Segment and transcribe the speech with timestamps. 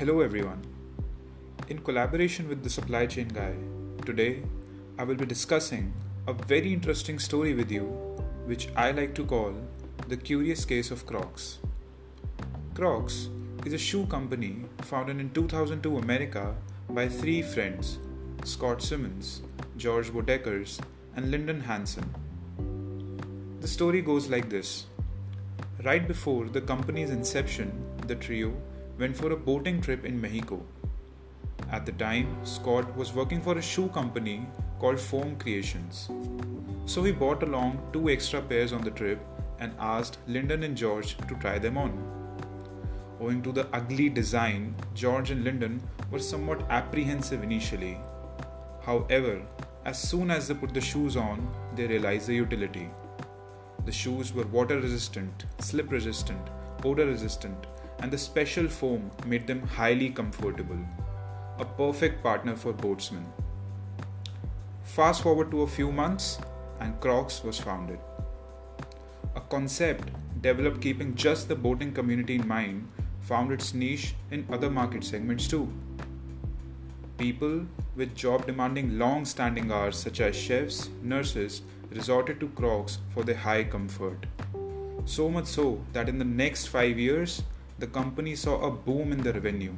[0.00, 0.62] Hello, everyone.
[1.68, 3.52] In collaboration with the supply chain guy,
[4.06, 4.42] today
[4.98, 5.92] I will be discussing
[6.26, 7.82] a very interesting story with you,
[8.46, 9.52] which I like to call
[10.08, 11.58] the curious case of Crocs.
[12.72, 13.28] Crocs
[13.66, 16.54] is a shoe company founded in 2002 America
[16.88, 17.98] by three friends
[18.44, 19.40] Scott Seamans,
[19.76, 20.80] George Boedeckers,
[21.14, 22.08] and Lyndon Hanson.
[23.60, 24.86] The story goes like this
[25.84, 28.54] Right before the company's inception, the trio
[29.00, 30.62] went for a boating trip in Mexico.
[31.72, 34.46] At the time, Scott was working for a shoe company
[34.78, 36.10] called Foam Creations.
[36.84, 39.18] So he bought along two extra pairs on the trip
[39.58, 41.92] and asked Lyndon and George to try them on.
[43.20, 47.98] Owing to the ugly design, George and Lyndon were somewhat apprehensive initially.
[48.82, 49.40] However,
[49.86, 52.90] as soon as they put the shoes on, they realized the utility.
[53.86, 56.48] The shoes were water resistant, slip resistant,
[56.84, 57.66] odor resistant,
[58.00, 60.78] and the special foam made them highly comfortable.
[61.58, 63.26] A perfect partner for boatsmen.
[64.82, 66.38] Fast forward to a few months,
[66.80, 67.98] and Crocs was founded.
[69.36, 70.08] A concept
[70.40, 72.88] developed keeping just the boating community in mind
[73.20, 75.70] found its niche in other market segments too.
[77.18, 83.22] People with job demanding long standing hours, such as chefs, nurses, resorted to Crocs for
[83.22, 84.26] their high comfort.
[85.04, 87.42] So much so that in the next five years,
[87.80, 89.72] the company saw a boom in the revenue.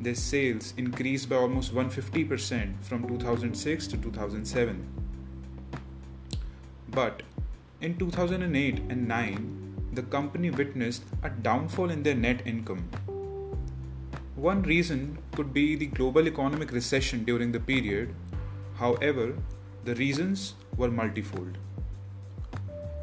[0.00, 4.84] Their sales increased by almost 150% from 2006 to 2007.
[6.88, 7.22] But
[7.80, 12.90] in 2008 and 9, the company witnessed a downfall in their net income.
[14.34, 18.12] One reason could be the global economic recession during the period.
[18.74, 19.36] However,
[19.84, 21.58] the reasons were multifold.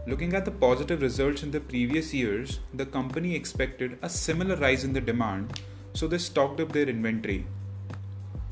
[0.08, 4.84] Looking at the positive results in the previous years, the company expected a similar rise
[4.84, 5.62] in the demand,
[5.94, 7.46] so they stocked up their inventory.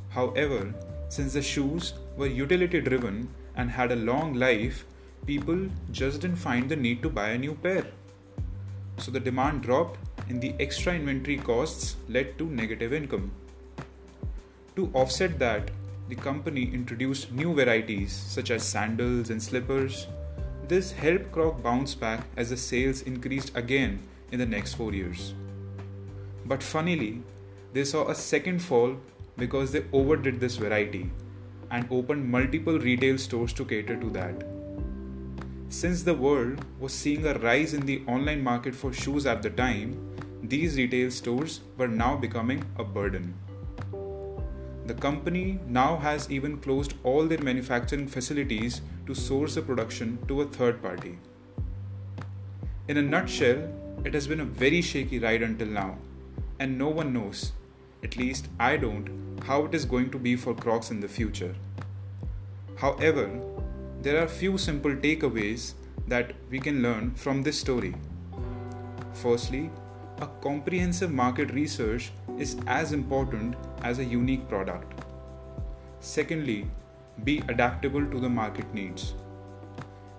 [0.10, 0.76] However,
[1.10, 4.86] since the shoes were utility driven and had a long life,
[5.26, 7.88] people just didn't find the need to buy a new pair.
[8.98, 10.00] So the demand dropped
[10.30, 13.32] and the extra inventory costs led to negative income.
[14.76, 15.72] To offset that,
[16.10, 20.06] the company introduced new varieties such as sandals and slippers
[20.70, 24.00] this helped Croc bounce back as the sales increased again
[24.32, 25.34] in the next four years.
[26.46, 27.24] But funnily,
[27.74, 28.96] they saw a second fall
[29.36, 31.10] because they overdid this variety
[31.72, 34.44] and opened multiple retail stores to cater to that.
[35.70, 39.50] Since the world was seeing a rise in the online market for shoes at the
[39.50, 39.98] time,
[40.44, 43.34] these retail stores were now becoming a burden.
[44.90, 50.42] The company now has even closed all their manufacturing facilities to source the production to
[50.42, 51.20] a third party.
[52.88, 53.72] In a nutshell,
[54.04, 56.00] it has been a very shaky ride until now,
[56.60, 57.52] and no one knows,
[58.04, 61.54] at least I don't, how it is going to be for Crocs in the future.
[62.78, 63.30] However,
[64.02, 65.74] there are few simple takeaways
[66.08, 67.94] that we can learn from this story.
[69.14, 69.70] Firstly,
[70.22, 75.02] a comprehensive market research is as important as a unique product.
[76.00, 76.66] Secondly,
[77.24, 79.14] be adaptable to the market needs.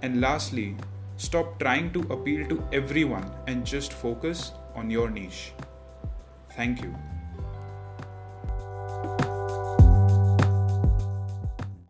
[0.02, 0.76] And lastly,
[1.16, 5.52] stop trying to appeal to everyone and just focus on your niche.
[6.50, 6.94] Thank you.